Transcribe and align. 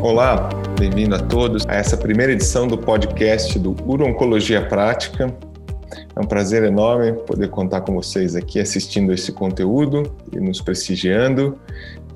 Olá, 0.00 0.48
bem-vindo 0.78 1.16
a 1.16 1.18
todos 1.18 1.66
a 1.66 1.74
essa 1.74 1.96
primeira 1.96 2.32
edição 2.32 2.68
do 2.68 2.78
podcast 2.78 3.58
do 3.58 3.74
Urologia 3.84 4.64
Prática. 4.64 5.34
É 6.14 6.20
um 6.20 6.24
prazer 6.24 6.62
enorme 6.62 7.14
poder 7.24 7.50
contar 7.50 7.80
com 7.80 7.94
vocês 7.94 8.36
aqui 8.36 8.60
assistindo 8.60 9.12
esse 9.12 9.32
conteúdo 9.32 10.14
e 10.32 10.38
nos 10.38 10.60
prestigiando. 10.60 11.58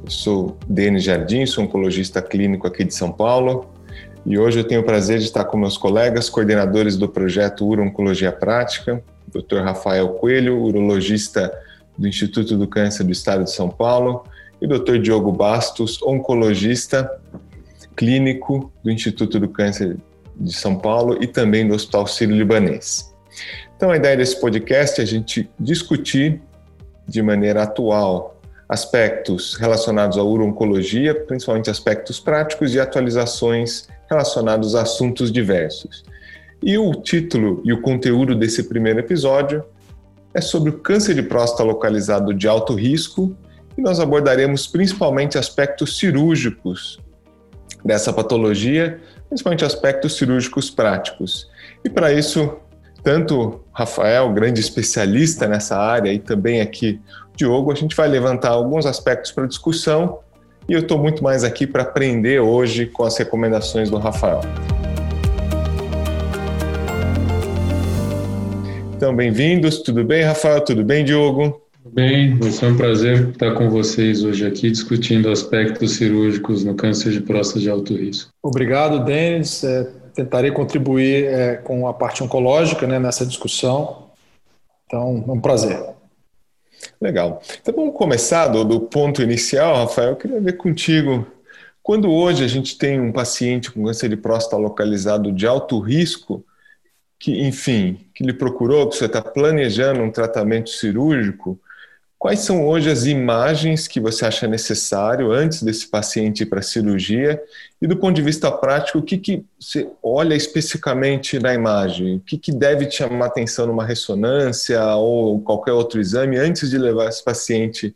Eu 0.04 0.10
sou 0.10 0.56
Denis 0.68 1.02
Jardim, 1.02 1.44
sou 1.44 1.64
oncologista 1.64 2.22
clínico 2.22 2.68
aqui 2.68 2.84
de 2.84 2.94
São 2.94 3.10
Paulo 3.10 3.68
e 4.24 4.38
hoje 4.38 4.60
eu 4.60 4.64
tenho 4.64 4.82
o 4.82 4.84
prazer 4.84 5.18
de 5.18 5.24
estar 5.24 5.44
com 5.44 5.56
meus 5.56 5.76
colegas 5.76 6.30
coordenadores 6.30 6.96
do 6.96 7.08
projeto 7.08 7.66
Urologia 7.66 8.30
Prática, 8.30 9.02
Dr. 9.26 9.58
Rafael 9.58 10.08
Coelho, 10.10 10.62
urologista 10.62 11.52
do 11.98 12.06
Instituto 12.06 12.56
do 12.56 12.68
Câncer 12.68 13.02
do 13.02 13.10
Estado 13.10 13.42
de 13.42 13.50
São 13.50 13.68
Paulo, 13.68 14.24
e 14.60 14.66
Dr. 14.68 14.98
Diogo 14.98 15.32
Bastos, 15.32 16.00
oncologista 16.04 17.10
clínico 17.96 18.72
do 18.82 18.90
Instituto 18.90 19.38
do 19.38 19.48
Câncer 19.48 19.96
de 20.36 20.52
São 20.52 20.78
Paulo 20.78 21.22
e 21.22 21.26
também 21.26 21.66
do 21.66 21.74
Hospital 21.74 22.06
Sírio-Libanês. 22.06 23.12
Então, 23.76 23.90
a 23.90 23.96
ideia 23.96 24.16
desse 24.16 24.40
podcast 24.40 25.00
é 25.00 25.04
a 25.04 25.06
gente 25.06 25.50
discutir 25.58 26.40
de 27.06 27.20
maneira 27.20 27.64
atual 27.64 28.40
aspectos 28.68 29.54
relacionados 29.56 30.16
à 30.16 30.22
urologia, 30.22 31.14
principalmente 31.14 31.68
aspectos 31.68 32.18
práticos 32.18 32.74
e 32.74 32.80
atualizações 32.80 33.86
relacionados 34.08 34.74
a 34.74 34.82
assuntos 34.82 35.30
diversos. 35.30 36.04
E 36.62 36.78
o 36.78 36.94
título 36.94 37.60
e 37.64 37.72
o 37.72 37.82
conteúdo 37.82 38.34
desse 38.34 38.62
primeiro 38.64 39.00
episódio 39.00 39.64
é 40.32 40.40
sobre 40.40 40.70
o 40.70 40.78
câncer 40.78 41.14
de 41.14 41.22
próstata 41.22 41.64
localizado 41.64 42.32
de 42.32 42.48
alto 42.48 42.74
risco 42.74 43.36
e 43.76 43.82
nós 43.82 44.00
abordaremos 44.00 44.66
principalmente 44.66 45.36
aspectos 45.36 45.98
cirúrgicos 45.98 46.98
dessa 47.84 48.12
patologia, 48.12 49.00
principalmente 49.28 49.64
aspectos 49.64 50.16
cirúrgicos 50.16 50.70
práticos. 50.70 51.48
E 51.84 51.90
para 51.90 52.12
isso, 52.12 52.56
tanto 53.02 53.60
Rafael, 53.72 54.32
grande 54.32 54.60
especialista 54.60 55.46
nessa 55.46 55.76
área, 55.76 56.12
e 56.12 56.18
também 56.18 56.60
aqui 56.60 57.00
Diogo, 57.34 57.72
a 57.72 57.74
gente 57.74 57.96
vai 57.96 58.08
levantar 58.08 58.50
alguns 58.50 58.86
aspectos 58.86 59.32
para 59.32 59.46
discussão 59.46 60.18
e 60.68 60.74
eu 60.74 60.80
estou 60.80 60.98
muito 60.98 61.24
mais 61.24 61.42
aqui 61.42 61.66
para 61.66 61.82
aprender 61.82 62.40
hoje 62.40 62.86
com 62.86 63.04
as 63.04 63.16
recomendações 63.16 63.90
do 63.90 63.98
Rafael. 63.98 64.40
Então, 68.94 69.14
bem-vindos. 69.14 69.82
Tudo 69.82 70.04
bem, 70.04 70.22
Rafael? 70.22 70.60
Tudo 70.60 70.84
bem, 70.84 71.04
Diogo? 71.04 71.60
Bem, 71.84 72.38
vai 72.38 72.50
ser 72.50 72.66
um 72.66 72.76
prazer 72.76 73.30
estar 73.30 73.54
com 73.54 73.68
vocês 73.68 74.22
hoje 74.22 74.46
aqui 74.46 74.70
discutindo 74.70 75.28
aspectos 75.30 75.96
cirúrgicos 75.96 76.62
no 76.64 76.76
câncer 76.76 77.10
de 77.10 77.20
próstata 77.20 77.58
de 77.58 77.68
alto 77.68 77.96
risco. 77.96 78.30
Obrigado, 78.40 79.04
Denis. 79.04 79.64
É, 79.64 79.90
tentarei 80.14 80.52
contribuir 80.52 81.24
é, 81.24 81.56
com 81.56 81.88
a 81.88 81.92
parte 81.92 82.22
oncológica 82.22 82.86
né, 82.86 83.00
nessa 83.00 83.26
discussão. 83.26 84.10
Então, 84.86 85.24
é 85.26 85.32
um 85.32 85.40
prazer. 85.40 85.82
Legal. 87.00 87.42
Então 87.60 87.74
vamos 87.74 87.96
começar 87.96 88.46
do, 88.46 88.64
do, 88.64 88.80
ponto 88.80 89.20
inicial, 89.20 89.74
Rafael. 89.74 90.10
Eu 90.10 90.16
queria 90.16 90.40
ver 90.40 90.56
contigo. 90.56 91.26
Quando 91.82 92.10
hoje 92.10 92.44
a 92.44 92.48
gente 92.48 92.78
tem 92.78 93.00
um 93.00 93.10
paciente 93.10 93.72
com 93.72 93.84
câncer 93.84 94.08
de 94.08 94.16
próstata 94.16 94.56
localizado 94.56 95.32
de 95.32 95.46
alto 95.48 95.80
risco, 95.80 96.44
que, 97.18 97.42
enfim, 97.42 98.06
que 98.14 98.22
lhe 98.22 98.32
procurou, 98.32 98.88
que 98.88 98.96
você 98.96 99.06
está 99.06 99.20
planejando 99.20 100.00
um 100.00 100.10
tratamento 100.10 100.70
cirúrgico, 100.70 101.58
Quais 102.22 102.38
são 102.38 102.64
hoje 102.64 102.88
as 102.88 103.04
imagens 103.04 103.88
que 103.88 103.98
você 103.98 104.24
acha 104.24 104.46
necessário 104.46 105.32
antes 105.32 105.60
desse 105.60 105.88
paciente 105.88 106.44
ir 106.44 106.46
para 106.46 106.60
a 106.60 106.62
cirurgia? 106.62 107.42
E 107.80 107.86
do 107.88 107.96
ponto 107.96 108.14
de 108.14 108.22
vista 108.22 108.48
prático, 108.48 108.98
o 108.98 109.02
que, 109.02 109.18
que 109.18 109.44
você 109.58 109.88
olha 110.00 110.36
especificamente 110.36 111.40
na 111.40 111.52
imagem? 111.52 112.18
O 112.18 112.20
que, 112.20 112.38
que 112.38 112.52
deve 112.52 112.86
te 112.86 112.98
chamar 112.98 113.26
atenção 113.26 113.66
numa 113.66 113.84
ressonância 113.84 114.80
ou 114.94 115.40
qualquer 115.40 115.72
outro 115.72 116.00
exame 116.00 116.38
antes 116.38 116.70
de 116.70 116.78
levar 116.78 117.08
esse 117.08 117.24
paciente 117.24 117.92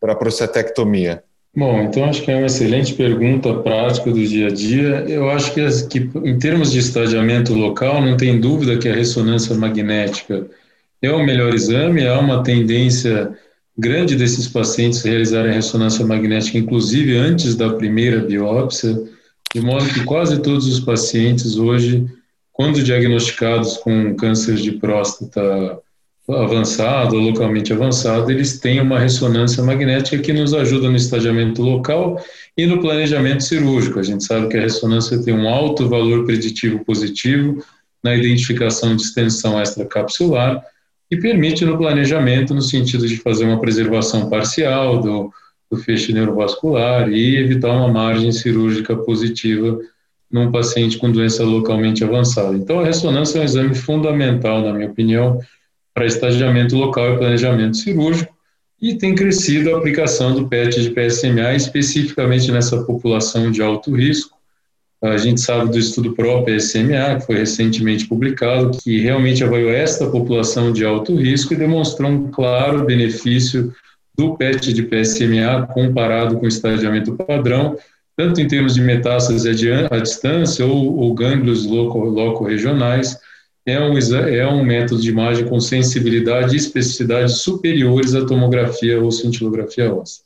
para 0.00 0.12
a 0.12 0.16
prostatectomia? 0.16 1.24
Bom, 1.52 1.82
então 1.82 2.04
acho 2.04 2.22
que 2.22 2.30
é 2.30 2.36
uma 2.36 2.46
excelente 2.46 2.94
pergunta 2.94 3.52
prática 3.52 4.12
do 4.12 4.24
dia 4.24 4.46
a 4.46 4.50
dia. 4.50 5.04
Eu 5.08 5.28
acho 5.28 5.52
que, 5.52 5.66
que 5.88 6.08
em 6.24 6.38
termos 6.38 6.70
de 6.70 6.78
estadiamento 6.78 7.52
local, 7.52 8.00
não 8.00 8.16
tem 8.16 8.40
dúvida 8.40 8.78
que 8.78 8.88
a 8.88 8.94
ressonância 8.94 9.56
magnética 9.56 10.46
é 11.02 11.10
o 11.10 11.24
melhor 11.24 11.52
exame, 11.52 12.06
há 12.06 12.16
uma 12.18 12.44
tendência 12.44 13.36
grande 13.76 14.16
desses 14.16 14.48
pacientes 14.48 15.02
realizarem 15.02 15.52
ressonância 15.52 16.04
magnética, 16.06 16.58
inclusive 16.58 17.16
antes 17.16 17.54
da 17.54 17.74
primeira 17.74 18.20
biópsia, 18.20 18.96
de 19.54 19.60
modo 19.60 19.92
que 19.92 20.04
quase 20.04 20.40
todos 20.40 20.66
os 20.66 20.80
pacientes 20.80 21.56
hoje, 21.56 22.06
quando 22.52 22.82
diagnosticados 22.82 23.76
com 23.78 24.14
câncer 24.16 24.56
de 24.56 24.72
próstata 24.72 25.80
avançado 26.28 27.16
localmente 27.16 27.72
avançado, 27.72 28.30
eles 28.30 28.58
têm 28.58 28.80
uma 28.80 28.98
ressonância 28.98 29.62
magnética 29.62 30.18
que 30.18 30.32
nos 30.32 30.52
ajuda 30.52 30.90
no 30.90 30.96
estadiamento 30.96 31.62
local 31.62 32.20
e 32.56 32.66
no 32.66 32.80
planejamento 32.80 33.44
cirúrgico. 33.44 34.00
A 34.00 34.02
gente 34.02 34.24
sabe 34.24 34.48
que 34.48 34.56
a 34.56 34.60
ressonância 34.60 35.22
tem 35.22 35.32
um 35.32 35.48
alto 35.48 35.88
valor 35.88 36.24
preditivo 36.24 36.84
positivo 36.84 37.62
na 38.02 38.16
identificação 38.16 38.96
de 38.96 39.02
extensão 39.02 39.60
extracapsular, 39.60 40.64
e 41.10 41.16
permite 41.16 41.64
no 41.64 41.78
planejamento, 41.78 42.54
no 42.54 42.62
sentido 42.62 43.06
de 43.06 43.16
fazer 43.18 43.44
uma 43.44 43.60
preservação 43.60 44.28
parcial 44.28 45.00
do, 45.00 45.32
do 45.70 45.76
feixe 45.76 46.12
neurovascular 46.12 47.08
e 47.08 47.36
evitar 47.36 47.72
uma 47.72 47.88
margem 47.88 48.32
cirúrgica 48.32 48.96
positiva 48.96 49.78
num 50.30 50.50
paciente 50.50 50.98
com 50.98 51.10
doença 51.10 51.44
localmente 51.44 52.02
avançada. 52.02 52.56
Então, 52.56 52.80
a 52.80 52.84
ressonância 52.84 53.38
é 53.38 53.42
um 53.42 53.44
exame 53.44 53.74
fundamental, 53.74 54.62
na 54.62 54.72
minha 54.72 54.90
opinião, 54.90 55.40
para 55.94 56.06
estadiamento 56.06 56.76
local 56.76 57.14
e 57.14 57.18
planejamento 57.18 57.76
cirúrgico, 57.76 58.34
e 58.82 58.96
tem 58.96 59.14
crescido 59.14 59.74
a 59.74 59.78
aplicação 59.78 60.34
do 60.34 60.48
PET 60.48 60.82
de 60.82 60.90
PSMA, 60.90 61.54
especificamente 61.54 62.52
nessa 62.52 62.82
população 62.82 63.50
de 63.50 63.62
alto 63.62 63.94
risco, 63.94 64.35
a 65.12 65.16
gente 65.16 65.40
sabe 65.40 65.70
do 65.70 65.78
estudo 65.78 66.14
próprio 66.14 66.60
SMA, 66.60 67.16
que 67.16 67.26
foi 67.26 67.36
recentemente 67.36 68.06
publicado, 68.06 68.76
que 68.78 69.00
realmente 69.00 69.44
avaliou 69.44 69.70
esta 69.70 70.06
população 70.08 70.72
de 70.72 70.84
alto 70.84 71.14
risco 71.14 71.54
e 71.54 71.56
demonstrou 71.56 72.10
um 72.10 72.30
claro 72.30 72.84
benefício 72.84 73.72
do 74.16 74.36
PET 74.36 74.72
de 74.72 74.82
PSMA 74.82 75.66
comparado 75.72 76.38
com 76.38 76.46
o 76.46 76.48
estadiamento 76.48 77.14
padrão, 77.14 77.76
tanto 78.16 78.40
em 78.40 78.48
termos 78.48 78.74
de 78.74 78.80
metástase 78.80 79.48
à 79.90 79.98
distância 79.98 80.64
ou, 80.64 80.96
ou 80.96 81.14
gânglios 81.14 81.66
loco-regionais, 81.66 83.18
é 83.66 83.80
um, 83.80 83.98
é 83.98 84.46
um 84.46 84.64
método 84.64 85.02
de 85.02 85.10
imagem 85.10 85.46
com 85.46 85.60
sensibilidade 85.60 86.54
e 86.54 86.56
especificidade 86.56 87.32
superiores 87.32 88.14
à 88.14 88.24
tomografia 88.24 89.00
ou 89.00 89.10
cintilografia 89.10 89.92
óssea. 89.92 90.24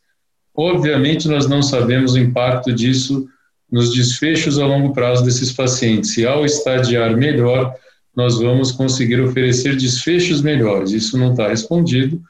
Obviamente, 0.54 1.26
nós 1.26 1.48
não 1.48 1.62
sabemos 1.62 2.12
o 2.12 2.18
impacto 2.18 2.72
disso 2.72 3.26
nos 3.70 3.94
desfechos 3.94 4.58
a 4.58 4.66
longo 4.66 4.92
prazo 4.92 5.24
desses 5.24 5.52
pacientes. 5.52 6.14
Se 6.14 6.26
ao 6.26 6.44
estadiar 6.44 7.16
melhor, 7.16 7.74
nós 8.14 8.38
vamos 8.38 8.72
conseguir 8.72 9.20
oferecer 9.20 9.76
desfechos 9.76 10.42
melhores. 10.42 10.90
Isso 10.92 11.16
não 11.16 11.30
está 11.30 11.48
respondido, 11.48 12.20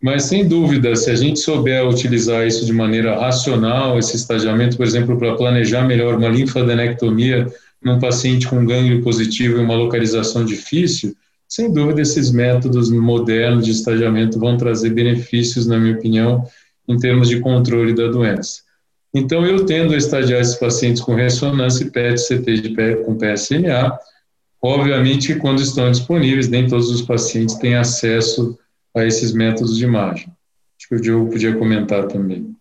mas 0.00 0.24
sem 0.24 0.46
dúvida, 0.46 0.94
se 0.94 1.10
a 1.10 1.14
gente 1.14 1.40
souber 1.40 1.86
utilizar 1.86 2.46
isso 2.46 2.64
de 2.64 2.72
maneira 2.72 3.18
racional, 3.18 3.98
esse 3.98 4.14
estadiamento, 4.14 4.76
por 4.76 4.86
exemplo, 4.86 5.18
para 5.18 5.34
planejar 5.34 5.84
melhor 5.84 6.16
uma 6.16 6.28
linfadenectomia 6.28 7.46
num 7.82 7.98
paciente 7.98 8.46
com 8.46 8.64
gânglio 8.64 9.02
positivo 9.02 9.58
e 9.58 9.64
uma 9.64 9.74
localização 9.74 10.44
difícil, 10.44 11.16
sem 11.48 11.72
dúvida 11.72 12.02
esses 12.02 12.30
métodos 12.30 12.90
modernos 12.90 13.64
de 13.64 13.72
estadiamento 13.72 14.38
vão 14.38 14.56
trazer 14.56 14.90
benefícios, 14.90 15.66
na 15.66 15.78
minha 15.78 15.94
opinião, 15.94 16.44
em 16.86 16.96
termos 16.98 17.28
de 17.28 17.40
controle 17.40 17.94
da 17.94 18.08
doença. 18.08 18.67
Então, 19.14 19.44
eu 19.46 19.64
tendo 19.64 19.94
a 19.94 19.96
estadiar 19.96 20.40
esses 20.40 20.56
pacientes 20.56 21.02
com 21.02 21.14
ressonância 21.14 21.90
PET-CT 21.90 22.60
de 22.60 22.68
pé, 22.70 22.96
com 22.96 23.16
PSMA, 23.16 23.98
obviamente, 24.62 25.34
quando 25.36 25.62
estão 25.62 25.90
disponíveis, 25.90 26.48
nem 26.48 26.66
todos 26.66 26.90
os 26.90 27.02
pacientes 27.02 27.54
têm 27.56 27.74
acesso 27.74 28.58
a 28.94 29.04
esses 29.04 29.32
métodos 29.32 29.76
de 29.76 29.84
imagem. 29.84 30.28
Acho 30.78 30.88
que 30.88 30.94
o 30.94 31.00
Diogo 31.00 31.30
podia 31.30 31.56
comentar 31.56 32.06
também. 32.06 32.54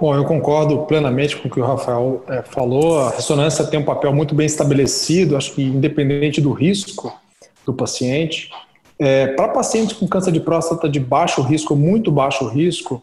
Bom, 0.00 0.14
eu 0.14 0.24
concordo 0.24 0.84
plenamente 0.86 1.36
com 1.36 1.48
o 1.48 1.50
que 1.50 1.60
o 1.60 1.64
Rafael 1.64 2.24
é, 2.28 2.42
falou. 2.42 2.98
A 2.98 3.10
ressonância 3.10 3.64
tem 3.64 3.78
um 3.78 3.84
papel 3.84 4.12
muito 4.12 4.34
bem 4.34 4.46
estabelecido, 4.46 5.36
acho 5.36 5.54
que 5.54 5.62
independente 5.62 6.40
do 6.40 6.52
risco 6.52 7.16
do 7.64 7.72
paciente. 7.72 8.50
É, 8.98 9.28
Para 9.28 9.48
pacientes 9.48 9.96
com 9.96 10.08
câncer 10.08 10.32
de 10.32 10.40
próstata 10.40 10.88
de 10.88 10.98
baixo 10.98 11.40
risco, 11.40 11.76
muito 11.76 12.10
baixo 12.10 12.48
risco, 12.48 13.02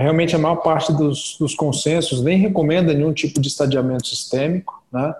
realmente 0.00 0.34
a 0.34 0.38
maior 0.38 0.56
parte 0.56 0.92
dos, 0.92 1.36
dos 1.38 1.54
consensos 1.54 2.22
nem 2.22 2.38
recomenda 2.38 2.92
nenhum 2.94 3.12
tipo 3.12 3.40
de 3.40 3.48
estadiamento 3.48 4.06
sistêmico, 4.06 4.82
né? 4.92 5.14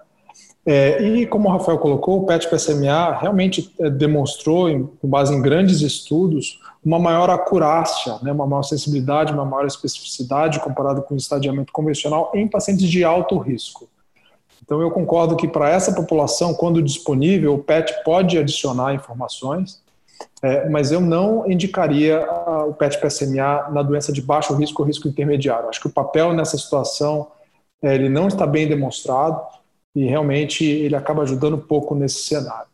É, 0.65 1.03
e 1.03 1.27
como 1.27 1.49
o 1.49 1.53
Rafael 1.53 1.79
colocou, 1.79 2.21
o 2.21 2.27
PET-PSMA 2.27 3.19
realmente 3.19 3.75
é, 3.81 3.89
demonstrou, 3.89 4.69
em, 4.69 4.87
com 5.01 5.09
base 5.09 5.35
em 5.35 5.41
grandes 5.41 5.81
estudos, 5.81 6.61
uma 6.85 6.99
maior 6.99 7.31
acurácia, 7.31 8.19
né, 8.23 8.31
uma 8.31 8.47
maior 8.47 8.63
sensibilidade, 8.63 9.33
uma 9.33 9.45
maior 9.45 9.67
especificidade 9.67 10.61
comparado 10.61 11.03
com 11.03 11.15
o 11.15 11.17
estadiamento 11.17 11.73
convencional 11.73 12.31
em 12.35 12.47
pacientes 12.47 12.87
de 12.87 13.03
alto 13.03 13.39
risco. 13.39 13.89
Então 14.63 14.81
eu 14.81 14.91
concordo 14.91 15.35
que 15.35 15.49
para 15.49 15.71
essa 15.71 15.93
população, 15.93 16.55
quando 16.55 16.83
disponível, 16.83 17.55
o 17.55 17.59
PET 17.59 18.05
pode 18.05 18.39
adicionar 18.39 18.95
informações, 18.95 19.83
é, 20.43 20.69
mas 20.69 20.91
eu 20.91 21.01
não 21.01 21.51
indicaria 21.51 22.27
o 22.67 22.73
PET-PSMA 22.73 23.71
na 23.71 23.83
doença 23.83 24.13
de 24.13 24.23
baixo 24.23 24.55
risco 24.55 24.83
ou 24.83 24.87
risco 24.87 25.09
intermediário. 25.09 25.69
Acho 25.69 25.81
que 25.81 25.87
o 25.87 25.93
papel 25.93 26.33
nessa 26.33 26.57
situação 26.57 27.29
é, 27.83 27.95
ele 27.95 28.09
não 28.09 28.29
está 28.29 28.47
bem 28.47 28.67
demonstrado 28.67 29.41
e 29.95 30.05
realmente 30.05 30.65
ele 30.65 30.95
acaba 30.95 31.23
ajudando 31.23 31.59
pouco 31.59 31.95
nesse 31.95 32.21
cenário. 32.25 32.69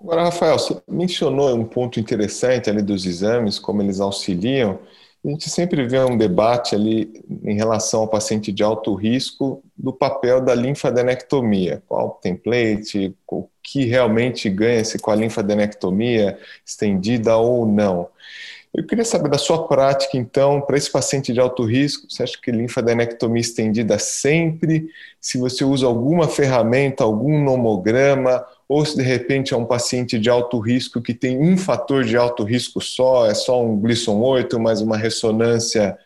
Agora, 0.00 0.24
Rafael, 0.24 0.58
você 0.58 0.76
mencionou 0.86 1.54
um 1.54 1.64
ponto 1.64 1.98
interessante 1.98 2.68
ali 2.68 2.82
dos 2.82 3.06
exames, 3.06 3.58
como 3.58 3.80
eles 3.80 4.00
auxiliam. 4.00 4.78
A 5.24 5.28
gente 5.28 5.48
sempre 5.48 5.86
vê 5.86 5.98
um 6.00 6.18
debate 6.18 6.74
ali 6.74 7.24
em 7.42 7.54
relação 7.54 8.00
ao 8.00 8.08
paciente 8.08 8.52
de 8.52 8.62
alto 8.62 8.94
risco 8.94 9.62
do 9.76 9.90
papel 9.90 10.40
da 10.40 10.54
linfadenectomia. 10.54 11.82
Qual 11.88 12.10
template, 12.22 13.16
o 13.26 13.48
que 13.62 13.86
realmente 13.86 14.50
ganha-se 14.50 14.98
com 14.98 15.10
a 15.10 15.16
linfadenectomia 15.16 16.38
estendida 16.64 17.36
ou 17.36 17.66
não. 17.66 18.08
Eu 18.74 18.84
queria 18.84 19.04
saber 19.04 19.30
da 19.30 19.38
sua 19.38 19.66
prática, 19.66 20.18
então, 20.18 20.60
para 20.60 20.76
esse 20.76 20.90
paciente 20.90 21.32
de 21.32 21.40
alto 21.40 21.64
risco, 21.64 22.06
você 22.10 22.24
acha 22.24 22.38
que 22.40 22.50
linfadenectomia 22.50 23.40
estendida 23.40 23.98
sempre? 23.98 24.88
Se 25.20 25.38
você 25.38 25.64
usa 25.64 25.86
alguma 25.86 26.28
ferramenta, 26.28 27.04
algum 27.04 27.42
nomograma, 27.42 28.44
ou 28.68 28.84
se 28.84 28.96
de 28.96 29.02
repente 29.02 29.52
é 29.52 29.56
um 29.56 29.64
paciente 29.64 30.18
de 30.18 30.30
alto 30.30 30.58
risco 30.58 31.00
que 31.00 31.14
tem 31.14 31.38
um 31.38 31.56
fator 31.56 32.04
de 32.04 32.16
alto 32.16 32.42
risco 32.44 32.80
só, 32.80 33.26
é 33.26 33.34
só 33.34 33.62
um 33.62 33.78
Gleason 33.78 34.18
8, 34.18 34.58
mas 34.58 34.80
uma 34.80 34.96
ressonância 34.96 35.96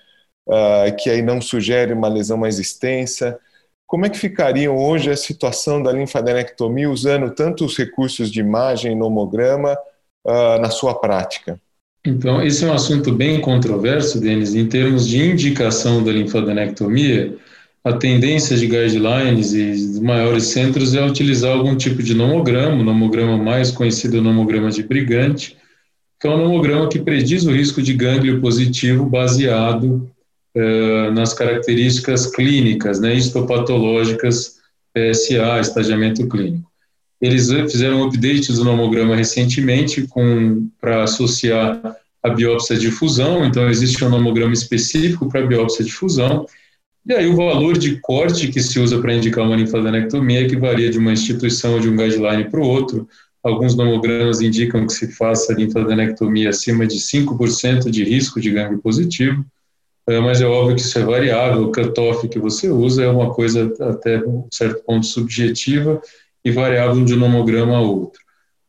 uh, 0.49 0.96
que 0.96 1.08
aí 1.08 1.22
não 1.22 1.40
sugere 1.40 1.93
uma 1.93 2.08
lesão 2.08 2.37
mais 2.37 2.58
extensa. 2.58 3.38
Como 3.87 4.05
é 4.05 4.10
que 4.10 4.19
ficaria 4.19 4.70
hoje 4.70 5.10
a 5.10 5.16
situação 5.16 5.82
da 5.82 5.93
linfadenectomia 5.93 6.90
usando 6.90 7.31
tanto 7.31 7.64
os 7.64 7.76
recursos 7.76 8.31
de 8.31 8.40
imagem 8.40 8.93
e 8.93 8.96
nomograma 8.96 9.78
uh, 10.26 10.61
na 10.61 10.70
sua 10.70 10.99
prática? 10.99 11.61
Então, 12.04 12.43
esse 12.43 12.64
é 12.64 12.69
um 12.69 12.72
assunto 12.72 13.12
bem 13.12 13.40
controverso, 13.40 14.20
Denis, 14.20 14.54
em 14.54 14.66
termos 14.66 15.06
de 15.06 15.19
indicação 15.19 16.02
da 16.02 16.12
linfadenectomia. 16.12 17.37
A 17.84 17.92
tendência 17.92 18.56
de 18.56 18.66
guidelines 18.66 19.52
e 19.54 19.70
dos 19.70 20.00
maiores 20.00 20.44
centros 20.44 20.94
é 20.94 21.04
utilizar 21.04 21.52
algum 21.52 21.76
tipo 21.76 22.02
de 22.02 22.14
nomograma, 22.14 22.80
o 22.80 22.84
nomograma 22.84 23.36
mais 23.36 23.70
conhecido 23.70 24.19
o 24.19 24.22
nomograma 24.22 24.70
de 24.70 24.82
Brigante, 24.82 25.56
que 26.20 26.26
é 26.26 26.30
um 26.30 26.38
nomograma 26.38 26.88
que 26.88 26.98
prediz 26.98 27.44
o 27.46 27.52
risco 27.52 27.80
de 27.80 27.94
gânglio 27.94 28.40
positivo 28.40 29.06
baseado 29.06 30.10
uh, 30.56 31.12
nas 31.12 31.32
características 31.32 32.26
clínicas, 32.26 33.00
né, 33.00 33.14
histopatológicas, 33.14 34.56
PSA, 34.92 35.60
estagiamento 35.60 36.26
clínico. 36.28 36.69
Eles 37.20 37.50
fizeram 37.70 38.00
um 38.00 38.06
update 38.06 38.52
do 38.52 38.64
nomograma 38.64 39.16
recentemente 39.16 40.06
para 40.80 41.04
associar 41.04 41.80
a 42.22 42.28
biópsia 42.28 42.76
de 42.76 42.90
fusão, 42.90 43.44
então 43.44 43.69
existe 43.69 44.04
um 44.04 44.08
nomograma 44.08 44.52
específico 44.52 45.28
para 45.28 45.46
biópsia 45.46 45.84
de 45.84 45.92
fusão, 45.92 46.46
e 47.08 47.14
aí 47.14 47.26
o 47.26 47.34
valor 47.34 47.78
de 47.78 47.99
corte 48.00 48.49
que 48.49 48.60
se 48.60 48.78
usa 48.78 49.00
para 49.00 49.14
indicar 49.14 49.43
uma 49.43 49.56
linfadenectomia 49.56 50.43
é 50.43 50.46
que 50.46 50.56
varia 50.56 50.90
de 50.90 50.99
uma 50.99 51.12
instituição 51.12 51.72
ou 51.72 51.81
de 51.81 51.88
um 51.88 51.96
guideline 51.96 52.50
para 52.50 52.60
o 52.60 52.66
outro. 52.69 53.08
Alguns 53.43 53.75
nomogramas 53.75 54.43
indicam 54.43 54.87
que 54.87 54.93
se 54.93 55.10
faça 55.12 55.55
linfadenectomia 55.55 56.50
acima 56.50 56.87
de 56.87 56.99
5% 56.99 57.90
de 57.90 58.05
risco 58.05 58.38
de 58.38 58.50
gangue 58.50 58.76
positivo, 58.82 59.43
é, 60.06 60.20
mas 60.20 60.43
é 60.43 60.46
óbvio 60.46 60.76
que 60.76 60.82
isso 60.82 60.99
é 60.99 61.02
variável, 61.02 61.64
o 61.64 61.72
cutoff 61.72 62.28
que 62.28 62.38
você 62.38 62.69
usa 62.69 63.05
é 63.05 63.08
uma 63.08 63.32
coisa 63.32 63.72
até 63.81 64.19
um 64.19 64.46
certo 64.52 64.82
ponto 64.84 65.06
subjetiva 65.06 66.02
e 66.44 66.50
variável 66.50 67.02
de 67.04 67.14
um 67.14 67.19
nomograma 67.19 67.76
a 67.76 67.81
outro. 67.81 68.20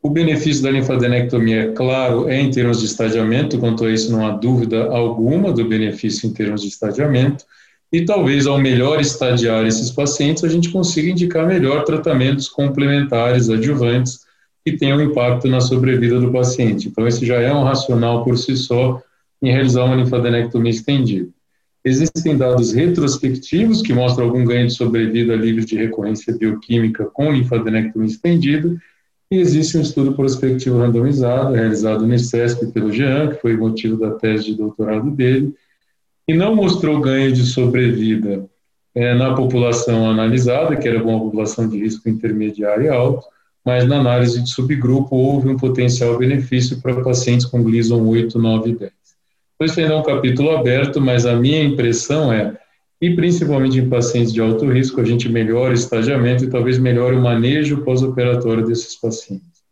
O 0.01 0.09
benefício 0.09 0.63
da 0.63 0.71
linfadenectomia, 0.71 1.63
é 1.63 1.71
claro, 1.73 2.29
é 2.29 2.39
em 2.39 2.49
termos 2.49 2.79
de 2.79 2.85
estadiamento, 2.85 3.59
quanto 3.59 3.83
a 3.83 3.91
isso 3.91 4.09
não 4.11 4.25
há 4.25 4.31
dúvida 4.31 4.85
alguma 4.85 5.51
do 5.51 5.67
benefício 5.67 6.25
em 6.25 6.31
termos 6.31 6.61
de 6.61 6.69
estadiamento, 6.69 7.43
e 7.91 8.05
talvez 8.05 8.45
ao 8.45 8.59
melhor 8.59 8.99
estadiar 8.99 9.65
esses 9.65 9.89
pacientes, 9.89 10.43
a 10.43 10.47
gente 10.47 10.69
consiga 10.69 11.09
indicar 11.09 11.47
melhor 11.47 11.83
tratamentos 11.83 12.47
complementares, 12.47 13.49
adjuvantes, 13.49 14.19
que 14.63 14.77
tenham 14.77 15.01
impacto 15.01 15.47
na 15.47 15.59
sobrevida 15.59 16.19
do 16.19 16.31
paciente. 16.31 16.87
Então, 16.87 17.07
esse 17.07 17.25
já 17.25 17.35
é 17.35 17.51
um 17.51 17.63
racional 17.63 18.23
por 18.23 18.37
si 18.37 18.55
só 18.55 19.01
em 19.41 19.51
realizar 19.51 19.85
uma 19.85 19.95
linfadenectomia 19.95 20.71
estendida. 20.71 21.29
Existem 21.83 22.37
dados 22.37 22.73
retrospectivos 22.73 23.81
que 23.81 23.93
mostram 23.93 24.25
algum 24.25 24.43
ganho 24.43 24.67
de 24.67 24.73
sobrevida 24.73 25.33
livre 25.35 25.65
de 25.65 25.77
recorrência 25.77 26.35
bioquímica 26.37 27.05
com 27.05 27.31
linfadenectomia 27.31 28.09
estendida, 28.09 28.77
e 29.31 29.37
existe 29.37 29.77
um 29.77 29.81
estudo 29.81 30.13
prospectivo 30.13 30.79
randomizado, 30.79 31.53
realizado 31.53 32.05
no 32.05 32.13
ICESP 32.13 32.67
pelo 32.71 32.91
Jean, 32.91 33.29
que 33.29 33.41
foi 33.41 33.55
motivo 33.55 33.97
da 33.97 34.11
tese 34.11 34.45
de 34.45 34.55
doutorado 34.55 35.09
dele, 35.11 35.53
e 36.29 36.33
não 36.35 36.55
mostrou 36.55 37.01
ganho 37.01 37.31
de 37.31 37.43
sobrevida 37.43 38.45
é, 38.93 39.15
na 39.15 39.33
população 39.33 40.07
analisada, 40.07 40.75
que 40.75 40.87
era 40.87 41.03
uma 41.03 41.19
população 41.19 41.67
de 41.67 41.79
risco 41.79 42.07
intermediário 42.07 42.85
e 42.85 42.87
alto, 42.87 43.25
mas 43.65 43.87
na 43.87 43.97
análise 43.97 44.39
de 44.39 44.47
subgrupo 44.47 45.15
houve 45.15 45.49
um 45.49 45.57
potencial 45.57 46.19
benefício 46.19 46.79
para 46.83 47.01
pacientes 47.01 47.47
com 47.47 47.63
Gleason 47.63 48.05
8, 48.05 48.37
9 48.37 48.69
e 48.69 48.75
10. 48.75 48.91
Depois 49.59 49.75
ainda 49.75 49.95
é 49.95 49.97
um 49.97 50.03
capítulo 50.03 50.51
aberto, 50.51 51.01
mas 51.01 51.25
a 51.25 51.35
minha 51.35 51.63
impressão 51.63 52.31
é, 52.31 52.55
e 53.01 53.15
principalmente 53.15 53.79
em 53.79 53.89
pacientes 53.89 54.31
de 54.31 54.39
alto 54.39 54.71
risco, 54.71 55.01
a 55.01 55.05
gente 55.05 55.27
melhora 55.27 55.71
o 55.71 55.73
estadiamento 55.73 56.43
e 56.43 56.49
talvez 56.51 56.77
melhore 56.77 57.15
o 57.15 57.23
manejo 57.23 57.83
pós-operatório 57.83 58.63
desses 58.63 58.95
pacientes. 58.95 59.63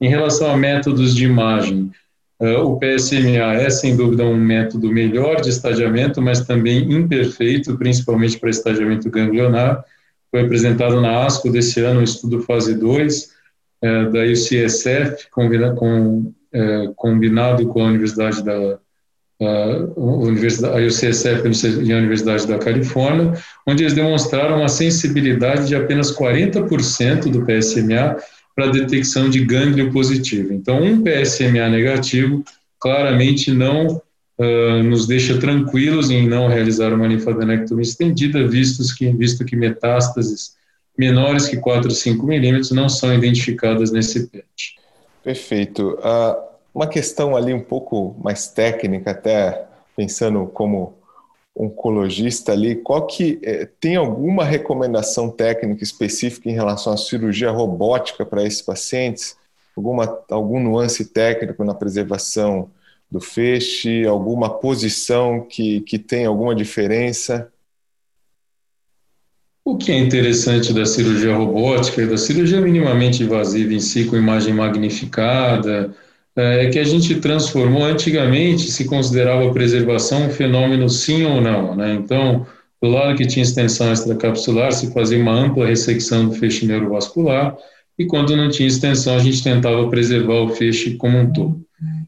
Em 0.00 0.08
relação 0.08 0.50
a 0.50 0.56
métodos 0.56 1.14
de 1.14 1.26
imagem, 1.26 1.92
o 2.42 2.76
PSMA 2.76 3.54
é 3.54 3.70
sem 3.70 3.96
dúvida 3.96 4.24
um 4.24 4.36
método 4.36 4.90
melhor 4.90 5.40
de 5.40 5.50
estadiamento, 5.50 6.20
mas 6.20 6.40
também 6.40 6.92
imperfeito, 6.92 7.78
principalmente 7.78 8.38
para 8.38 8.50
estadiamento 8.50 9.08
ganglionar. 9.08 9.84
Foi 10.28 10.40
apresentado 10.40 11.00
na 11.00 11.24
ASCO 11.24 11.52
desse 11.52 11.80
ano 11.80 12.00
um 12.00 12.02
estudo 12.02 12.42
fase 12.42 12.74
2 12.74 13.24
uh, 13.24 14.10
da 14.10 14.24
UCSF, 14.24 15.30
combina, 15.30 15.72
com, 15.74 16.32
uh, 16.52 16.94
combinado 16.96 17.68
com 17.68 17.82
a 17.82 17.88
Universidade 17.88 18.42
da 18.42 18.78
Universidade, 19.96 20.78
a 20.78 20.86
UCSF 20.86 21.82
e 21.82 21.92
a 21.92 21.96
Universidade 21.96 22.46
da 22.46 22.58
Califórnia, 22.58 23.32
onde 23.66 23.82
eles 23.82 23.92
demonstraram 23.92 24.58
uma 24.58 24.68
sensibilidade 24.68 25.66
de 25.66 25.74
apenas 25.74 26.16
40% 26.16 27.30
do 27.30 27.44
PSMA 27.44 28.16
para 28.54 28.70
detecção 28.70 29.30
de 29.30 29.44
gânglio 29.44 29.92
positivo. 29.92 30.52
Então, 30.52 30.82
um 30.82 31.02
PSMA 31.02 31.68
negativo 31.68 32.44
claramente 32.78 33.52
não 33.52 34.02
uh, 34.38 34.82
nos 34.84 35.06
deixa 35.06 35.38
tranquilos 35.38 36.10
em 36.10 36.28
não 36.28 36.48
realizar 36.48 36.92
uma 36.92 37.06
linfadenectomia 37.06 37.82
estendida, 37.82 38.46
vistos 38.46 38.92
que, 38.92 39.10
visto 39.10 39.44
que 39.44 39.56
metástases 39.56 40.54
menores 40.98 41.48
que 41.48 41.56
4 41.56 41.88
ou 41.88 41.94
5 41.94 42.26
milímetros 42.26 42.70
não 42.70 42.88
são 42.88 43.14
identificadas 43.14 43.90
nesse 43.90 44.28
PET. 44.28 44.76
Perfeito. 45.24 45.98
Uh 45.98 46.52
uma 46.74 46.86
questão 46.86 47.36
ali 47.36 47.52
um 47.52 47.62
pouco 47.62 48.16
mais 48.22 48.48
técnica, 48.48 49.10
até 49.10 49.66
pensando 49.96 50.46
como 50.46 50.94
oncologista 51.54 52.52
ali, 52.52 52.76
qual 52.76 53.06
que 53.06 53.38
é, 53.42 53.66
tem 53.78 53.96
alguma 53.96 54.44
recomendação 54.44 55.30
técnica 55.30 55.84
específica 55.84 56.48
em 56.48 56.54
relação 56.54 56.92
à 56.92 56.96
cirurgia 56.96 57.50
robótica 57.50 58.24
para 58.24 58.44
esses 58.44 58.62
pacientes? 58.62 59.36
Alguma 59.76 60.18
algum 60.30 60.60
nuance 60.60 61.04
técnico 61.06 61.64
na 61.64 61.74
preservação 61.74 62.70
do 63.10 63.20
feixe, 63.20 64.06
alguma 64.06 64.48
posição 64.48 65.46
que, 65.46 65.80
que 65.82 65.98
tem 65.98 66.24
alguma 66.24 66.54
diferença? 66.54 67.52
O 69.64 69.76
que 69.76 69.92
é 69.92 69.98
interessante 69.98 70.72
da 70.72 70.84
cirurgia 70.84 71.36
robótica, 71.36 72.04
da 72.06 72.16
cirurgia 72.16 72.60
minimamente 72.60 73.22
invasiva 73.22 73.72
em 73.72 73.78
si, 73.80 74.06
com 74.06 74.16
imagem 74.16 74.52
magnificada, 74.54 75.94
é 76.36 76.70
que 76.70 76.78
a 76.78 76.84
gente 76.84 77.16
transformou, 77.16 77.84
antigamente 77.84 78.70
se 78.70 78.84
considerava 78.84 79.48
a 79.48 79.52
preservação 79.52 80.26
um 80.26 80.30
fenômeno 80.30 80.88
sim 80.88 81.24
ou 81.24 81.40
não, 81.40 81.74
né? 81.74 81.94
Então, 81.94 82.46
do 82.80 82.88
lado 82.88 83.16
que 83.16 83.26
tinha 83.26 83.42
extensão 83.42 83.92
extracapsular, 83.92 84.72
se 84.72 84.92
fazia 84.92 85.18
uma 85.18 85.32
ampla 85.32 85.66
ressecção 85.66 86.28
do 86.28 86.34
feixe 86.34 86.66
neurovascular, 86.66 87.56
e 87.98 88.06
quando 88.06 88.34
não 88.34 88.48
tinha 88.48 88.66
extensão, 88.66 89.14
a 89.14 89.18
gente 89.18 89.42
tentava 89.42 89.88
preservar 89.88 90.40
o 90.40 90.48
feixe 90.48 90.96
como 90.96 91.18
um 91.18 91.32
todo. 91.32 91.60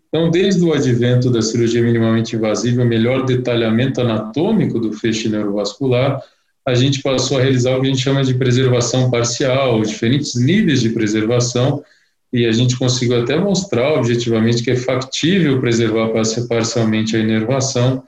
Então, 0.09 0.31
desde 0.31 0.65
o 0.65 0.73
advento 0.73 1.31
da 1.31 1.43
cirurgia 1.43 1.83
minimamente 1.83 2.37
invasiva, 2.37 2.83
o 2.83 2.87
melhor 2.87 3.25
detalhamento 3.25 4.01
anatômico 4.01 4.79
do 4.79 4.93
feixe 4.93 5.29
neurovascular, 5.29 6.23
a 6.67 6.75
gente 6.75 7.03
passou 7.03 7.37
a 7.37 7.43
realizar 7.43 7.77
o 7.77 7.81
que 7.81 7.89
a 7.89 7.91
gente 7.91 8.03
chama 8.03 8.25
de 8.25 8.35
preservação 8.35 9.11
parcial, 9.11 9.83
diferentes 9.83 10.35
níveis 10.35 10.81
de 10.81 10.91
preservação, 10.91 11.83
e 12.35 12.47
a 12.47 12.51
gente 12.51 12.77
conseguiu 12.77 13.23
até 13.23 13.39
mostrar 13.39 13.93
objetivamente 13.93 14.61
que 14.61 14.73
é 14.73 14.77
factível 14.77 15.61
preservar 15.61 16.11
parcialmente 16.49 17.17
a 17.17 17.21
inervação, 17.21 18.03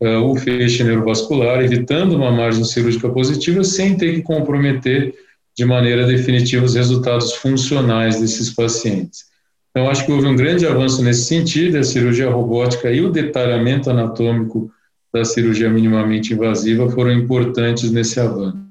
uh, 0.00 0.22
o 0.24 0.34
feixe 0.36 0.82
neurovascular, 0.82 1.62
evitando 1.62 2.16
uma 2.16 2.32
margem 2.32 2.64
cirúrgica 2.64 3.10
positiva, 3.10 3.62
sem 3.62 3.94
ter 3.94 4.14
que 4.14 4.22
comprometer 4.22 5.14
de 5.54 5.66
maneira 5.66 6.06
definitiva 6.06 6.64
os 6.64 6.76
resultados 6.76 7.34
funcionais 7.34 8.18
desses 8.18 8.48
pacientes. 8.48 9.24
Então, 9.70 9.90
acho 9.90 10.06
que 10.06 10.12
houve 10.12 10.26
um 10.26 10.34
grande 10.34 10.66
avanço 10.66 11.02
nesse 11.02 11.24
sentido, 11.24 11.76
a 11.76 11.82
cirurgia 11.82 12.30
robótica 12.30 12.90
e 12.90 13.02
o 13.02 13.12
detalhamento 13.12 13.90
anatômico 13.90 14.70
da 15.12 15.26
cirurgia 15.26 15.68
minimamente 15.68 16.32
invasiva 16.32 16.88
foram 16.88 17.12
importantes 17.12 17.90
nesse 17.90 18.18
avanço. 18.18 18.67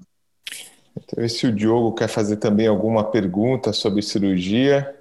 Então, 1.04 1.27
se 1.27 1.48
o 1.48 1.51
Diogo 1.54 1.94
quer 1.94 2.08
fazer 2.08 2.38
também 2.38 2.68
alguma 2.68 3.04
pergunta 3.04 3.72
sobre 3.74 4.01
cirurgia. 4.01 4.96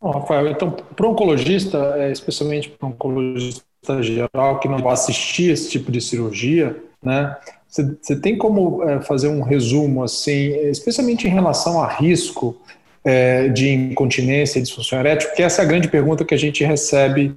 Bom, 0.00 0.10
Rafael, 0.10 0.48
então, 0.48 0.70
para 0.70 1.06
o 1.06 1.10
oncologista, 1.10 1.94
é, 1.96 2.10
especialmente 2.10 2.70
para 2.70 2.86
o 2.86 2.90
oncologista 2.90 3.62
geral 4.00 4.60
que 4.60 4.68
não 4.68 4.78
vai 4.78 4.92
assistir 4.92 5.50
esse 5.50 5.70
tipo 5.70 5.90
de 5.90 6.00
cirurgia, 6.00 6.76
né? 7.02 7.36
Você 7.68 8.16
tem 8.20 8.36
como 8.36 8.82
é, 8.82 9.00
fazer 9.00 9.28
um 9.28 9.40
resumo, 9.40 10.02
assim, 10.02 10.54
especialmente 10.68 11.26
em 11.26 11.30
relação 11.30 11.82
a 11.82 11.88
risco 11.88 12.60
é, 13.02 13.48
de 13.48 13.70
incontinência 13.70 14.58
e 14.58 14.62
disfunção 14.62 14.98
erétil? 14.98 15.28
Porque 15.28 15.42
essa 15.42 15.62
é 15.62 15.64
a 15.64 15.68
grande 15.68 15.88
pergunta 15.88 16.24
que 16.24 16.34
a 16.34 16.38
gente 16.38 16.62
recebe 16.62 17.34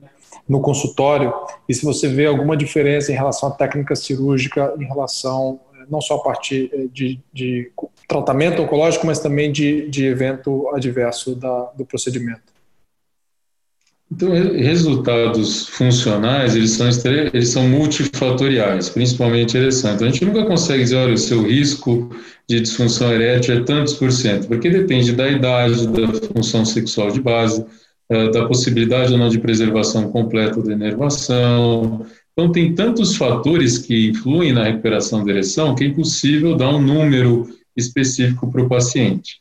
no 0.47 0.59
consultório 0.59 1.33
e 1.67 1.73
se 1.73 1.85
você 1.85 2.07
vê 2.07 2.25
alguma 2.25 2.55
diferença 2.55 3.11
em 3.11 3.15
relação 3.15 3.49
à 3.49 3.51
técnica 3.53 3.95
cirúrgica, 3.95 4.73
em 4.77 4.83
relação 4.83 5.59
não 5.89 6.01
só 6.01 6.15
a 6.15 6.23
partir 6.23 6.69
eh, 6.73 6.87
de, 6.91 7.19
de 7.33 7.71
tratamento 8.07 8.61
oncológico, 8.61 9.05
mas 9.05 9.19
também 9.19 9.51
de, 9.51 9.89
de 9.89 10.05
evento 10.05 10.69
adverso 10.69 11.35
da, 11.35 11.71
do 11.77 11.85
procedimento. 11.85 12.55
Então, 14.11 14.29
resultados 14.31 15.67
funcionais, 15.67 16.55
eles 16.55 16.71
são, 16.71 16.87
eles 17.33 17.49
são 17.49 17.67
multifatoriais, 17.67 18.87
principalmente 18.87 19.57
ereção. 19.57 19.95
Então, 19.95 20.07
a 20.07 20.11
gente 20.11 20.23
nunca 20.23 20.45
consegue 20.45 20.83
dizer, 20.83 20.97
olha, 20.97 21.13
o 21.15 21.17
seu 21.17 21.41
risco 21.41 22.15
de 22.47 22.61
disfunção 22.61 23.11
erétil 23.11 23.55
é 23.55 23.63
tantos 23.63 23.95
por 23.95 24.11
cento, 24.11 24.47
porque 24.47 24.69
depende 24.69 25.11
da 25.11 25.27
idade, 25.27 25.87
da 25.87 26.13
função 26.33 26.63
sexual 26.63 27.09
de 27.09 27.19
base, 27.19 27.65
eh, 28.09 28.29
da 28.29 28.45
possibilidade 28.45 29.11
ou 29.11 29.17
não 29.17 29.27
de 29.27 29.39
preservação 29.39 30.11
completa 30.11 30.61
da 30.61 30.73
inervação. 30.73 32.05
Então, 32.37 32.51
tem 32.51 32.75
tantos 32.75 33.15
fatores 33.15 33.77
que 33.77 34.09
influem 34.09 34.51
na 34.51 34.65
recuperação 34.65 35.23
da 35.23 35.31
ereção 35.31 35.73
que 35.73 35.85
é 35.85 35.87
impossível 35.87 36.53
dar 36.55 36.69
um 36.69 36.81
número 36.81 37.47
específico 37.77 38.51
para 38.51 38.61
o 38.61 38.67
paciente. 38.67 39.39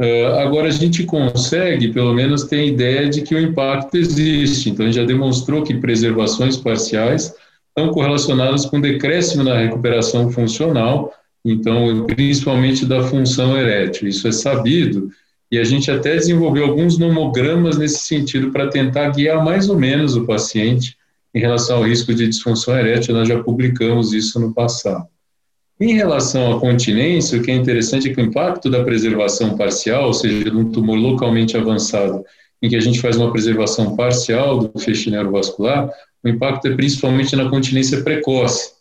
Uh, 0.00 0.38
agora, 0.38 0.68
a 0.68 0.70
gente 0.70 1.04
consegue, 1.04 1.92
pelo 1.92 2.14
menos, 2.14 2.44
ter 2.44 2.60
a 2.60 2.64
ideia 2.64 3.10
de 3.10 3.20
que 3.20 3.34
o 3.34 3.38
impacto 3.38 3.94
existe. 3.98 4.70
Então, 4.70 4.86
a 4.86 4.88
gente 4.88 5.00
já 5.00 5.04
demonstrou 5.04 5.62
que 5.62 5.74
preservações 5.74 6.56
parciais 6.56 7.34
estão 7.68 7.92
correlacionadas 7.92 8.64
com 8.64 8.80
decréscimo 8.80 9.44
na 9.44 9.58
recuperação 9.58 10.30
funcional, 10.30 11.12
então, 11.44 12.06
principalmente 12.06 12.86
da 12.86 13.02
função 13.02 13.54
erétil. 13.54 14.08
Isso 14.08 14.26
é 14.26 14.32
sabido 14.32 15.10
e 15.50 15.58
a 15.58 15.64
gente 15.64 15.90
até 15.90 16.14
desenvolveu 16.14 16.64
alguns 16.64 16.96
nomogramas 16.96 17.76
nesse 17.76 18.06
sentido 18.06 18.50
para 18.50 18.68
tentar 18.68 19.10
guiar 19.10 19.44
mais 19.44 19.68
ou 19.68 19.76
menos 19.76 20.16
o 20.16 20.24
paciente 20.24 20.96
em 21.34 21.40
relação 21.40 21.78
ao 21.78 21.84
risco 21.84 22.14
de 22.14 22.28
disfunção 22.28 22.78
erétil. 22.78 23.14
Nós 23.14 23.28
já 23.28 23.42
publicamos 23.42 24.12
isso 24.12 24.38
no 24.40 24.52
passado. 24.52 25.06
Em 25.80 25.94
relação 25.94 26.54
à 26.54 26.60
continência, 26.60 27.38
o 27.38 27.42
que 27.42 27.50
é 27.50 27.54
interessante 27.54 28.10
é 28.10 28.14
que 28.14 28.20
o 28.20 28.24
impacto 28.24 28.68
da 28.68 28.84
preservação 28.84 29.56
parcial, 29.56 30.08
ou 30.08 30.12
seja, 30.12 30.50
de 30.50 30.54
um 30.54 30.70
tumor 30.70 30.98
localmente 30.98 31.56
avançado, 31.56 32.22
em 32.62 32.68
que 32.68 32.76
a 32.76 32.80
gente 32.80 33.00
faz 33.00 33.16
uma 33.16 33.32
preservação 33.32 33.96
parcial 33.96 34.58
do 34.58 34.78
feixe 34.78 35.10
neurovascular, 35.10 35.90
o 36.22 36.28
impacto 36.28 36.68
é 36.68 36.76
principalmente 36.76 37.34
na 37.34 37.48
continência 37.48 38.02
precoce. 38.02 38.72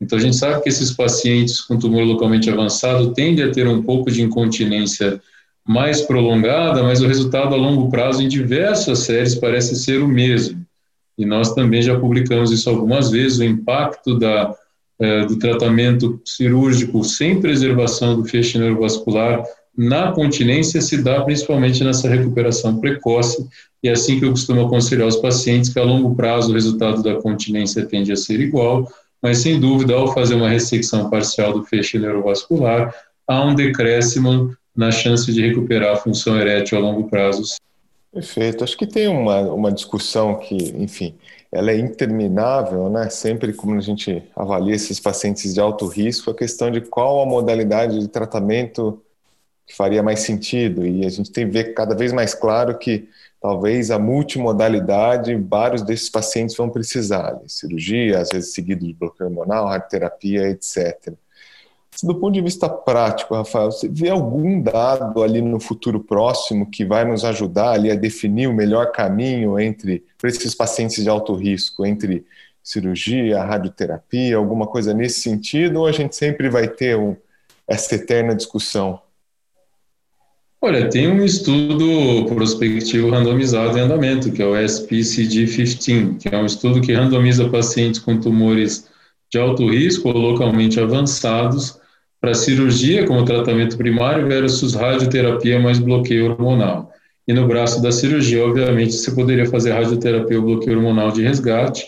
Então, 0.00 0.18
a 0.18 0.20
gente 0.20 0.36
sabe 0.36 0.62
que 0.62 0.68
esses 0.68 0.92
pacientes 0.92 1.60
com 1.60 1.78
tumor 1.78 2.04
localmente 2.04 2.48
avançado 2.48 3.12
tendem 3.12 3.44
a 3.44 3.50
ter 3.50 3.68
um 3.68 3.82
pouco 3.82 4.10
de 4.10 4.22
incontinência 4.22 5.20
mais 5.66 6.00
prolongada, 6.00 6.82
mas 6.82 7.02
o 7.02 7.06
resultado 7.06 7.54
a 7.54 7.58
longo 7.58 7.90
prazo 7.90 8.22
em 8.22 8.28
diversas 8.28 9.00
séries 9.00 9.34
parece 9.34 9.76
ser 9.76 10.00
o 10.02 10.08
mesmo. 10.08 10.65
E 11.18 11.24
nós 11.24 11.54
também 11.54 11.82
já 11.82 11.98
publicamos 11.98 12.52
isso 12.52 12.68
algumas 12.68 13.10
vezes, 13.10 13.38
o 13.38 13.44
impacto 13.44 14.18
da, 14.18 14.54
eh, 14.98 15.26
do 15.26 15.38
tratamento 15.38 16.20
cirúrgico 16.24 17.02
sem 17.04 17.40
preservação 17.40 18.16
do 18.16 18.24
feixe 18.24 18.58
neurovascular 18.58 19.44
na 19.76 20.10
continência 20.12 20.80
se 20.80 21.02
dá 21.02 21.20
principalmente 21.20 21.84
nessa 21.84 22.08
recuperação 22.08 22.80
precoce, 22.80 23.46
e 23.82 23.88
é 23.88 23.92
assim 23.92 24.18
que 24.18 24.24
eu 24.24 24.30
costumo 24.30 24.62
aconselhar 24.62 25.06
os 25.06 25.16
pacientes 25.16 25.70
que 25.70 25.78
a 25.78 25.84
longo 25.84 26.14
prazo 26.14 26.50
o 26.50 26.54
resultado 26.54 27.02
da 27.02 27.16
continência 27.16 27.84
tende 27.84 28.10
a 28.10 28.16
ser 28.16 28.40
igual, 28.40 28.90
mas 29.22 29.38
sem 29.38 29.60
dúvida, 29.60 29.94
ao 29.94 30.14
fazer 30.14 30.34
uma 30.34 30.48
ressecção 30.48 31.10
parcial 31.10 31.52
do 31.52 31.64
feixe 31.64 31.98
neurovascular, 31.98 32.94
há 33.28 33.44
um 33.44 33.54
decréscimo 33.54 34.56
na 34.74 34.90
chance 34.90 35.30
de 35.30 35.46
recuperar 35.46 35.92
a 35.94 35.96
função 35.96 36.38
erétil 36.38 36.78
a 36.78 36.80
longo 36.80 37.08
prazo. 37.08 37.56
Perfeito. 38.16 38.64
Acho 38.64 38.78
que 38.78 38.86
tem 38.86 39.08
uma, 39.08 39.40
uma 39.52 39.70
discussão 39.70 40.38
que, 40.38 40.54
enfim, 40.54 41.18
ela 41.52 41.70
é 41.70 41.78
interminável, 41.78 42.88
né? 42.88 43.10
Sempre 43.10 43.52
como 43.52 43.76
a 43.76 43.80
gente 43.82 44.22
avalia 44.34 44.74
esses 44.74 44.98
pacientes 44.98 45.52
de 45.52 45.60
alto 45.60 45.86
risco, 45.86 46.30
a 46.30 46.34
questão 46.34 46.70
de 46.70 46.80
qual 46.80 47.20
a 47.20 47.26
modalidade 47.26 47.98
de 47.98 48.08
tratamento 48.08 49.02
que 49.66 49.76
faria 49.76 50.02
mais 50.02 50.20
sentido. 50.20 50.86
E 50.86 51.04
a 51.04 51.10
gente 51.10 51.30
tem 51.30 51.46
que 51.46 51.52
ver 51.52 51.74
cada 51.74 51.94
vez 51.94 52.10
mais 52.10 52.34
claro 52.34 52.78
que 52.78 53.06
talvez 53.38 53.90
a 53.90 53.98
multimodalidade, 53.98 55.34
vários 55.34 55.82
desses 55.82 56.08
pacientes 56.08 56.56
vão 56.56 56.70
precisar 56.70 57.32
de 57.44 57.52
cirurgia, 57.52 58.20
às 58.20 58.30
vezes 58.30 58.54
seguido 58.54 58.86
de 58.86 58.94
bloqueio 58.94 59.28
hormonal, 59.28 59.66
radioterapia, 59.66 60.48
etc. 60.48 61.12
Do 62.02 62.14
ponto 62.14 62.34
de 62.34 62.42
vista 62.42 62.68
prático, 62.68 63.34
Rafael, 63.34 63.72
você 63.72 63.88
vê 63.88 64.10
algum 64.10 64.60
dado 64.60 65.22
ali 65.22 65.40
no 65.40 65.58
futuro 65.58 66.00
próximo 66.00 66.70
que 66.70 66.84
vai 66.84 67.04
nos 67.04 67.24
ajudar 67.24 67.70
ali 67.70 67.90
a 67.90 67.94
definir 67.94 68.48
o 68.48 68.54
melhor 68.54 68.92
caminho 68.92 69.58
entre 69.58 70.04
para 70.18 70.28
esses 70.28 70.54
pacientes 70.54 71.02
de 71.02 71.08
alto 71.08 71.34
risco, 71.34 71.86
entre 71.86 72.26
cirurgia, 72.62 73.42
radioterapia, 73.42 74.36
alguma 74.36 74.66
coisa 74.66 74.92
nesse 74.92 75.20
sentido, 75.20 75.80
ou 75.80 75.86
a 75.86 75.92
gente 75.92 76.14
sempre 76.14 76.50
vai 76.50 76.68
ter 76.68 76.96
um, 76.96 77.16
essa 77.66 77.94
eterna 77.94 78.34
discussão? 78.34 79.00
Olha, 80.60 80.90
tem 80.90 81.06
um 81.08 81.24
estudo 81.24 82.26
prospectivo 82.26 83.08
randomizado 83.10 83.78
em 83.78 83.82
andamento, 83.82 84.32
que 84.32 84.42
é 84.42 84.46
o 84.46 84.54
SPCD-15, 84.54 86.18
que 86.18 86.28
é 86.28 86.36
um 86.36 86.44
estudo 86.44 86.80
que 86.80 86.92
randomiza 86.92 87.48
pacientes 87.48 88.00
com 88.00 88.18
tumores 88.18 88.90
de 89.30 89.38
alto 89.38 89.68
risco 89.70 90.08
ou 90.08 90.18
localmente 90.18 90.80
avançados 90.80 91.78
para 92.26 92.34
cirurgia 92.34 93.06
como 93.06 93.24
tratamento 93.24 93.76
primário 93.76 94.26
versus 94.26 94.74
radioterapia 94.74 95.60
mais 95.60 95.78
bloqueio 95.78 96.32
hormonal. 96.32 96.90
E 97.28 97.32
no 97.32 97.46
braço 97.46 97.80
da 97.80 97.92
cirurgia, 97.92 98.44
obviamente, 98.44 98.94
você 98.94 99.12
poderia 99.12 99.46
fazer 99.46 99.70
radioterapia 99.70 100.36
ou 100.36 100.44
bloqueio 100.44 100.76
hormonal 100.76 101.12
de 101.12 101.22
resgate. 101.22 101.86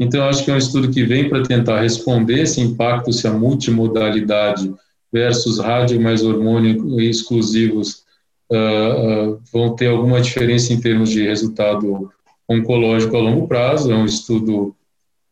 Então, 0.00 0.26
acho 0.26 0.42
que 0.42 0.50
é 0.50 0.54
um 0.54 0.58
estudo 0.58 0.90
que 0.90 1.04
vem 1.04 1.28
para 1.28 1.42
tentar 1.42 1.82
responder 1.82 2.44
esse 2.44 2.62
impacto 2.62 3.12
se 3.12 3.28
a 3.28 3.32
multimodalidade 3.32 4.72
versus 5.12 5.58
rádio 5.58 6.00
mais 6.00 6.24
hormônio 6.24 6.98
exclusivos 6.98 8.04
uh, 8.50 9.32
uh, 9.32 9.40
vão 9.52 9.76
ter 9.76 9.88
alguma 9.88 10.18
diferença 10.18 10.72
em 10.72 10.80
termos 10.80 11.10
de 11.10 11.26
resultado 11.26 12.10
oncológico 12.48 13.14
a 13.18 13.20
longo 13.20 13.46
prazo. 13.46 13.92
É 13.92 13.94
um 13.94 14.06
estudo 14.06 14.74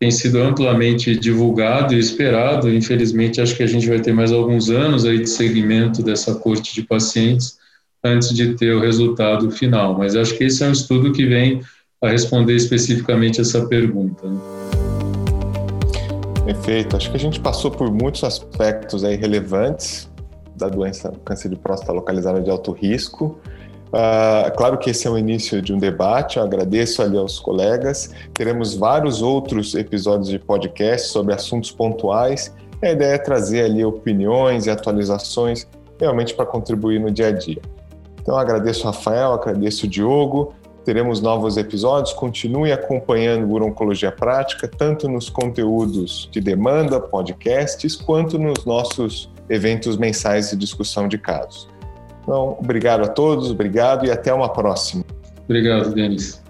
tem 0.03 0.11
sido 0.11 0.43
amplamente 0.43 1.15
divulgado 1.15 1.95
e 1.95 1.99
esperado. 2.01 2.69
Infelizmente, 2.69 3.41
acho 3.41 3.55
que 3.55 3.63
a 3.63 3.69
gente 3.69 3.89
vai 3.89 4.01
ter 4.01 4.13
mais 4.13 4.33
alguns 4.33 4.69
anos 4.69 5.05
aí 5.05 5.21
de 5.21 5.31
segmento 5.31 6.03
dessa 6.03 6.35
corte 6.35 6.75
de 6.75 6.83
pacientes 6.83 7.57
antes 8.03 8.35
de 8.35 8.55
ter 8.55 8.75
o 8.75 8.81
resultado 8.81 9.49
final. 9.53 9.97
Mas 9.97 10.17
acho 10.17 10.37
que 10.37 10.43
esse 10.43 10.65
é 10.65 10.67
um 10.67 10.73
estudo 10.73 11.13
que 11.13 11.25
vem 11.25 11.61
a 12.03 12.09
responder 12.09 12.57
especificamente 12.57 13.41
essa 13.41 13.65
pergunta. 13.69 14.29
Né? 14.29 14.41
Perfeito. 16.47 16.97
Acho 16.97 17.09
que 17.09 17.17
a 17.17 17.21
gente 17.21 17.39
passou 17.39 17.71
por 17.71 17.89
muitos 17.93 18.25
aspectos 18.25 19.05
aí 19.05 19.15
relevantes 19.15 20.11
da 20.57 20.69
doença 20.69 21.13
câncer 21.25 21.49
de 21.49 21.55
próstata 21.55 21.93
localizada 21.93 22.41
de 22.41 22.51
alto 22.51 22.73
risco. 22.73 23.39
Uh, 23.93 24.51
claro 24.57 24.79
que 24.79 24.89
esse 24.89 25.07
é 25.07 25.11
o 25.11 25.19
início 25.19 25.61
de 25.61 25.75
um 25.75 25.79
debate, 25.79 26.39
eu 26.39 26.43
agradeço 26.43 27.03
ali 27.03 27.19
aos 27.19 27.39
colegas. 27.39 28.11
Teremos 28.33 28.75
vários 28.75 29.21
outros 29.21 29.75
episódios 29.75 30.29
de 30.29 30.39
podcast 30.39 31.09
sobre 31.09 31.35
assuntos 31.35 31.71
pontuais. 31.71 32.55
A 32.83 32.91
ideia 32.91 33.15
é 33.15 33.19
trazer 33.19 33.65
ali 33.65 33.85
opiniões 33.85 34.67
e 34.67 34.71
atualizações 34.71 35.69
realmente 36.01 36.35
para 36.35 36.47
contribuir 36.47 36.99
no 36.99 37.11
dia 37.11 37.29
a 37.29 37.33
dia. 37.33 37.61
Então, 38.21 38.37
agradeço 38.37 38.83
o 38.83 38.87
Rafael, 38.87 39.35
agradeço 39.35 39.87
o 39.87 39.89
Diogo. 39.89 40.55
teremos 40.85 41.21
novos 41.21 41.57
episódios. 41.57 42.13
Continue 42.13 42.73
acompanhando 42.73 43.47
o 43.47 43.65
Oncologia 43.65 44.11
Prática, 44.11 44.67
tanto 44.67 45.09
nos 45.09 45.29
conteúdos 45.29 46.29
de 46.33 46.41
demanda, 46.41 46.99
podcasts, 46.99 47.95
quanto 47.95 48.39
nos 48.39 48.65
nossos 48.65 49.31
eventos 49.49 49.97
mensais 49.97 50.51
de 50.51 50.57
discussão 50.57 51.07
de 51.07 51.19
casos. 51.19 51.72
Então, 52.23 52.57
obrigado 52.61 53.03
a 53.05 53.09
todos, 53.09 53.51
obrigado 53.51 54.07
e 54.07 54.11
até 54.11 54.33
uma 54.33 54.49
próxima. 54.49 55.05
Obrigado, 55.45 55.93
Denis. 55.93 56.43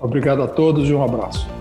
Obrigado 0.00 0.42
a 0.42 0.46
todos 0.46 0.88
e 0.88 0.94
um 0.94 1.02
abraço. 1.02 1.55